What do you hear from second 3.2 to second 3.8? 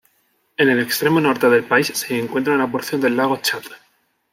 Chad.